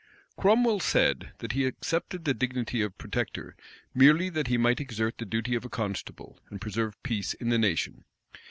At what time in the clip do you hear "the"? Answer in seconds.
2.25-2.33, 5.19-5.25, 7.49-7.59